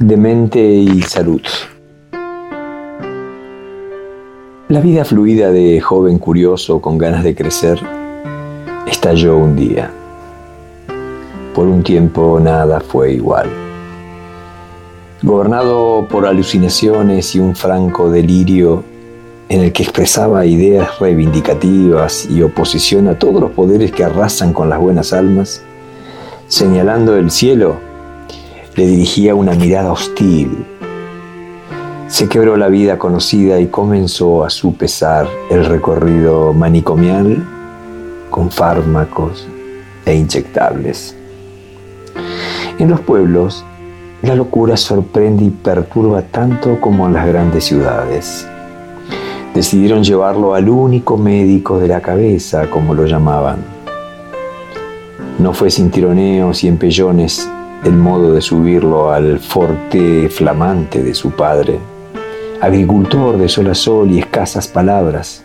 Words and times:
de 0.00 0.16
mente 0.16 0.58
y 0.58 1.02
salud. 1.02 1.42
La 4.68 4.80
vida 4.80 5.04
fluida 5.04 5.50
de 5.50 5.78
joven 5.78 6.18
curioso 6.18 6.80
con 6.80 6.96
ganas 6.96 7.22
de 7.22 7.34
crecer 7.34 7.78
estalló 8.86 9.36
un 9.36 9.56
día. 9.56 9.90
Por 11.54 11.66
un 11.66 11.82
tiempo 11.82 12.40
nada 12.40 12.80
fue 12.80 13.12
igual. 13.12 13.50
Gobernado 15.22 16.06
por 16.08 16.24
alucinaciones 16.24 17.34
y 17.34 17.40
un 17.40 17.54
franco 17.54 18.10
delirio 18.10 18.82
en 19.50 19.60
el 19.60 19.72
que 19.72 19.82
expresaba 19.82 20.46
ideas 20.46 20.98
reivindicativas 20.98 22.24
y 22.24 22.40
oposición 22.40 23.06
a 23.08 23.18
todos 23.18 23.38
los 23.38 23.50
poderes 23.50 23.92
que 23.92 24.04
arrasan 24.04 24.54
con 24.54 24.70
las 24.70 24.78
buenas 24.78 25.12
almas, 25.12 25.60
señalando 26.48 27.18
el 27.18 27.30
cielo, 27.30 27.89
le 28.76 28.86
dirigía 28.86 29.34
una 29.34 29.52
mirada 29.52 29.92
hostil. 29.92 30.64
Se 32.08 32.28
quebró 32.28 32.56
la 32.56 32.68
vida 32.68 32.98
conocida 32.98 33.60
y 33.60 33.66
comenzó 33.66 34.44
a 34.44 34.50
su 34.50 34.74
pesar 34.74 35.28
el 35.50 35.64
recorrido 35.64 36.52
manicomial 36.52 37.46
con 38.30 38.50
fármacos 38.50 39.46
e 40.04 40.14
inyectables. 40.14 41.16
En 42.78 42.90
los 42.90 43.00
pueblos, 43.00 43.64
la 44.22 44.34
locura 44.34 44.76
sorprende 44.76 45.44
y 45.44 45.50
perturba 45.50 46.22
tanto 46.22 46.80
como 46.80 47.06
en 47.06 47.14
las 47.14 47.26
grandes 47.26 47.64
ciudades. 47.64 48.46
Decidieron 49.54 50.04
llevarlo 50.04 50.54
al 50.54 50.68
único 50.68 51.16
médico 51.16 51.78
de 51.78 51.88
la 51.88 52.00
cabeza, 52.00 52.70
como 52.70 52.94
lo 52.94 53.04
llamaban. 53.04 53.58
No 55.38 55.52
fue 55.52 55.70
sin 55.70 55.90
tironeos 55.90 56.62
y 56.64 56.68
empellones 56.68 57.50
el 57.84 57.94
modo 57.94 58.34
de 58.34 58.42
subirlo 58.42 59.10
al 59.10 59.38
forte 59.38 60.28
flamante 60.28 61.02
de 61.02 61.14
su 61.14 61.30
padre, 61.30 61.78
agricultor 62.60 63.38
de 63.38 63.48
sol 63.48 63.68
a 63.68 63.74
sol 63.74 64.10
y 64.10 64.18
escasas 64.18 64.68
palabras, 64.68 65.42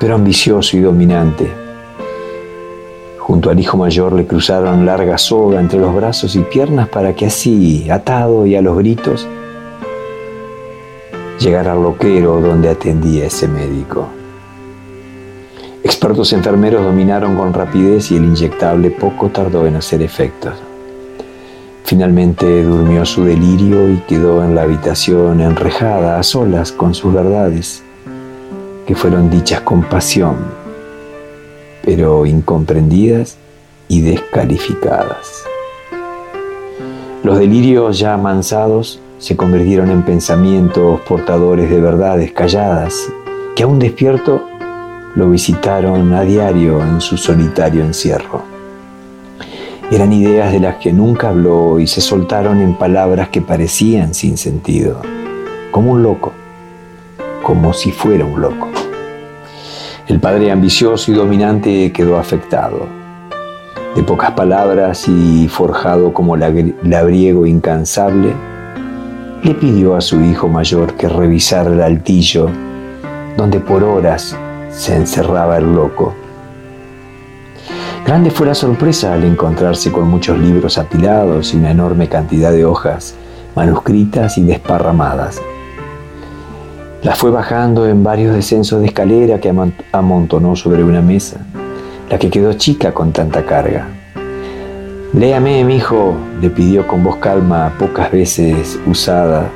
pero 0.00 0.16
ambicioso 0.16 0.76
y 0.76 0.80
dominante. 0.80 1.48
Junto 3.18 3.50
al 3.50 3.60
hijo 3.60 3.76
mayor 3.76 4.12
le 4.12 4.26
cruzaron 4.26 4.84
larga 4.84 5.16
soga 5.16 5.60
entre 5.60 5.78
los 5.78 5.94
brazos 5.94 6.34
y 6.34 6.40
piernas 6.40 6.88
para 6.88 7.14
que 7.14 7.26
así, 7.26 7.88
atado 7.88 8.46
y 8.46 8.56
a 8.56 8.60
los 8.60 8.76
gritos, 8.76 9.28
llegara 11.38 11.72
al 11.72 11.82
loquero 11.82 12.40
donde 12.40 12.68
atendía 12.68 13.26
ese 13.26 13.46
médico. 13.46 14.08
Expertos 15.84 16.32
enfermeros 16.32 16.82
dominaron 16.82 17.36
con 17.36 17.52
rapidez 17.52 18.10
y 18.10 18.16
el 18.16 18.24
inyectable 18.24 18.90
poco 18.90 19.28
tardó 19.28 19.66
en 19.66 19.76
hacer 19.76 20.02
efectos. 20.02 20.54
Finalmente 21.86 22.64
durmió 22.64 23.04
su 23.04 23.24
delirio 23.24 23.90
y 23.90 23.98
quedó 24.08 24.42
en 24.42 24.54
la 24.54 24.62
habitación 24.62 25.42
enrejada 25.42 26.18
a 26.18 26.22
solas 26.22 26.72
con 26.72 26.94
sus 26.94 27.12
verdades, 27.12 27.82
que 28.86 28.94
fueron 28.94 29.28
dichas 29.28 29.60
con 29.60 29.82
pasión, 29.82 30.36
pero 31.84 32.24
incomprendidas 32.24 33.36
y 33.88 34.00
descalificadas. 34.00 35.44
Los 37.22 37.38
delirios 37.38 37.98
ya 37.98 38.14
amansados 38.14 38.98
se 39.18 39.36
convirtieron 39.36 39.90
en 39.90 40.02
pensamientos 40.04 41.02
portadores 41.02 41.68
de 41.68 41.82
verdades 41.82 42.32
calladas, 42.32 43.10
que 43.54 43.62
aún 43.62 43.78
despierto 43.78 44.48
lo 45.16 45.28
visitaron 45.28 46.14
a 46.14 46.22
diario 46.22 46.80
en 46.80 47.02
su 47.02 47.18
solitario 47.18 47.84
encierro. 47.84 48.53
Eran 49.90 50.12
ideas 50.12 50.50
de 50.50 50.60
las 50.60 50.76
que 50.76 50.92
nunca 50.92 51.28
habló 51.28 51.78
y 51.78 51.86
se 51.86 52.00
soltaron 52.00 52.60
en 52.60 52.74
palabras 52.74 53.28
que 53.28 53.42
parecían 53.42 54.14
sin 54.14 54.38
sentido, 54.38 55.02
como 55.70 55.92
un 55.92 56.02
loco, 56.02 56.32
como 57.42 57.72
si 57.74 57.92
fuera 57.92 58.24
un 58.24 58.40
loco. 58.40 58.68
El 60.08 60.20
padre 60.20 60.50
ambicioso 60.50 61.12
y 61.12 61.14
dominante 61.14 61.92
quedó 61.92 62.18
afectado. 62.18 62.86
De 63.94 64.02
pocas 64.02 64.32
palabras 64.32 65.06
y 65.06 65.48
forjado 65.48 66.12
como 66.14 66.36
labriego 66.36 67.46
incansable, 67.46 68.32
le 69.42 69.54
pidió 69.54 69.94
a 69.94 70.00
su 70.00 70.20
hijo 70.22 70.48
mayor 70.48 70.94
que 70.94 71.08
revisara 71.08 71.70
el 71.70 71.82
altillo 71.82 72.48
donde 73.36 73.60
por 73.60 73.84
horas 73.84 74.36
se 74.70 74.96
encerraba 74.96 75.58
el 75.58 75.74
loco 75.74 76.14
Grande 78.06 78.30
fue 78.30 78.46
la 78.46 78.54
sorpresa 78.54 79.14
al 79.14 79.24
encontrarse 79.24 79.90
con 79.90 80.08
muchos 80.08 80.38
libros 80.38 80.76
apilados 80.76 81.54
y 81.54 81.56
una 81.56 81.70
enorme 81.70 82.08
cantidad 82.08 82.52
de 82.52 82.66
hojas 82.66 83.14
manuscritas 83.54 84.36
y 84.36 84.42
desparramadas. 84.42 85.40
La 87.02 87.14
fue 87.14 87.30
bajando 87.30 87.88
en 87.88 88.04
varios 88.04 88.34
descensos 88.34 88.80
de 88.80 88.86
escalera 88.88 89.40
que 89.40 89.52
amontonó 89.92 90.54
sobre 90.54 90.84
una 90.84 91.00
mesa, 91.00 91.38
la 92.10 92.18
que 92.18 92.30
quedó 92.30 92.52
chica 92.54 92.92
con 92.92 93.12
tanta 93.12 93.44
carga. 93.46 93.88
Léame, 95.14 95.64
mi 95.64 95.76
hijo, 95.76 96.14
le 96.42 96.50
pidió 96.50 96.86
con 96.86 97.04
voz 97.04 97.16
calma, 97.16 97.72
pocas 97.78 98.10
veces 98.10 98.78
usada 98.86 99.48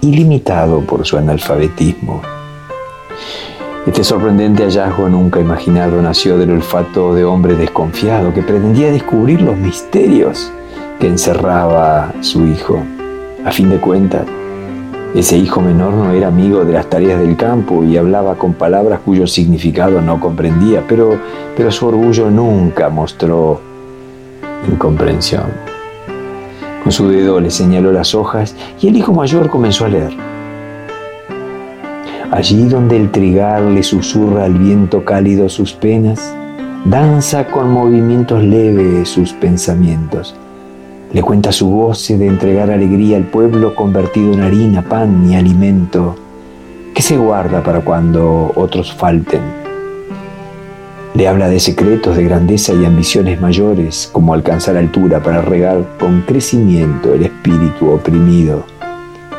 y 0.00 0.14
limitado 0.14 0.80
por 0.80 1.04
su 1.04 1.18
analfabetismo. 1.18 2.33
Este 3.86 4.02
sorprendente 4.02 4.62
hallazgo 4.62 5.10
nunca 5.10 5.40
imaginado 5.40 6.00
nació 6.00 6.38
del 6.38 6.52
olfato 6.52 7.14
de 7.14 7.26
hombre 7.26 7.54
desconfiado 7.54 8.32
que 8.32 8.40
pretendía 8.40 8.90
descubrir 8.90 9.42
los 9.42 9.58
misterios 9.58 10.50
que 10.98 11.06
encerraba 11.06 12.10
su 12.22 12.46
hijo. 12.46 12.82
A 13.44 13.52
fin 13.52 13.68
de 13.68 13.76
cuentas, 13.76 14.22
ese 15.14 15.36
hijo 15.36 15.60
menor 15.60 15.92
no 15.92 16.12
era 16.12 16.28
amigo 16.28 16.64
de 16.64 16.72
las 16.72 16.88
tareas 16.88 17.20
del 17.20 17.36
campo 17.36 17.84
y 17.84 17.98
hablaba 17.98 18.36
con 18.36 18.54
palabras 18.54 19.00
cuyo 19.04 19.26
significado 19.26 20.00
no 20.00 20.18
comprendía, 20.18 20.82
pero, 20.88 21.20
pero 21.54 21.70
su 21.70 21.86
orgullo 21.86 22.30
nunca 22.30 22.88
mostró 22.88 23.60
incomprensión. 24.66 25.44
Con 26.82 26.90
su 26.90 27.06
dedo 27.08 27.38
le 27.38 27.50
señaló 27.50 27.92
las 27.92 28.14
hojas 28.14 28.56
y 28.80 28.88
el 28.88 28.96
hijo 28.96 29.12
mayor 29.12 29.50
comenzó 29.50 29.84
a 29.84 29.88
leer 29.88 30.34
allí 32.30 32.68
donde 32.68 32.96
el 32.96 33.10
trigal 33.10 33.74
le 33.74 33.82
susurra 33.82 34.44
al 34.44 34.54
viento 34.54 35.04
cálido 35.04 35.48
sus 35.48 35.72
penas, 35.72 36.34
danza 36.84 37.46
con 37.46 37.70
movimientos 37.70 38.42
leves 38.42 39.08
sus 39.08 39.32
pensamientos. 39.32 40.34
Le 41.12 41.22
cuenta 41.22 41.52
su 41.52 41.68
goce 41.68 42.18
de 42.18 42.26
entregar 42.26 42.70
alegría 42.70 43.16
al 43.16 43.24
pueblo 43.24 43.74
convertido 43.74 44.32
en 44.32 44.40
harina, 44.40 44.82
pan 44.82 45.30
y 45.30 45.36
alimento, 45.36 46.16
que 46.94 47.02
se 47.02 47.16
guarda 47.16 47.62
para 47.62 47.80
cuando 47.80 48.52
otros 48.56 48.92
falten. 48.92 49.40
Le 51.14 51.28
habla 51.28 51.48
de 51.48 51.60
secretos 51.60 52.16
de 52.16 52.24
grandeza 52.24 52.72
y 52.74 52.84
ambiciones 52.84 53.40
mayores, 53.40 54.08
como 54.10 54.34
alcanzar 54.34 54.76
altura 54.76 55.22
para 55.22 55.40
regar 55.40 55.84
con 56.00 56.22
crecimiento 56.22 57.14
el 57.14 57.22
espíritu 57.22 57.90
oprimido, 57.90 58.64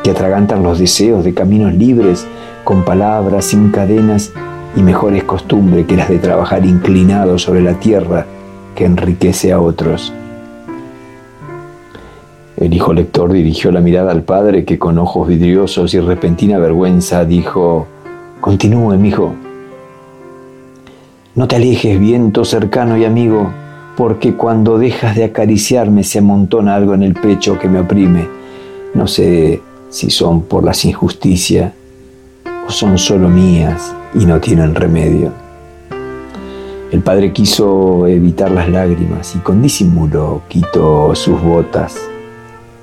que 0.06 0.12
atragantan 0.12 0.62
los 0.62 0.78
deseos 0.78 1.24
de 1.24 1.34
caminos 1.34 1.74
libres 1.74 2.28
con 2.62 2.84
palabras 2.84 3.46
sin 3.46 3.72
cadenas 3.72 4.32
y 4.76 4.80
mejores 4.80 5.24
costumbres 5.24 5.84
que 5.86 5.96
las 5.96 6.08
de 6.08 6.20
trabajar 6.20 6.64
inclinado 6.64 7.40
sobre 7.40 7.60
la 7.60 7.74
tierra 7.80 8.24
que 8.76 8.84
enriquece 8.84 9.50
a 9.50 9.60
otros. 9.60 10.12
El 12.56 12.72
hijo 12.72 12.92
lector 12.92 13.32
dirigió 13.32 13.72
la 13.72 13.80
mirada 13.80 14.12
al 14.12 14.22
padre 14.22 14.64
que 14.64 14.78
con 14.78 14.96
ojos 14.98 15.26
vidriosos 15.26 15.92
y 15.92 15.98
repentina 15.98 16.56
vergüenza 16.60 17.24
dijo, 17.24 17.88
Continúe, 18.40 19.04
hijo. 19.04 19.32
No 21.34 21.48
te 21.48 21.56
alejes, 21.56 21.98
viento 21.98 22.44
cercano 22.44 22.96
y 22.96 23.04
amigo, 23.04 23.50
porque 23.96 24.34
cuando 24.34 24.78
dejas 24.78 25.16
de 25.16 25.24
acariciarme 25.24 26.04
se 26.04 26.20
amontona 26.20 26.76
algo 26.76 26.94
en 26.94 27.02
el 27.02 27.14
pecho 27.14 27.58
que 27.58 27.68
me 27.68 27.80
oprime. 27.80 28.28
No 28.94 29.08
sé 29.08 29.65
si 29.88 30.10
son 30.10 30.42
por 30.42 30.64
las 30.64 30.84
injusticias 30.84 31.72
son 32.68 32.98
solo 32.98 33.28
mías 33.28 33.94
y 34.14 34.26
no 34.26 34.40
tienen 34.40 34.74
remedio. 34.74 35.32
El 36.90 37.00
padre 37.00 37.32
quiso 37.32 38.06
evitar 38.06 38.50
las 38.50 38.68
lágrimas 38.68 39.34
y 39.34 39.38
con 39.38 39.62
disimulo 39.62 40.42
quitó 40.48 41.14
sus 41.14 41.40
botas 41.40 41.96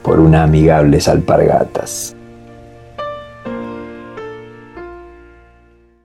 por 0.02 0.20
una 0.20 0.44
amigables 0.44 1.08
alpargatas. 1.08 2.16